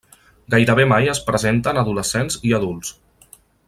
[0.53, 2.95] Gairebé mai es presenta en adolescents i adults.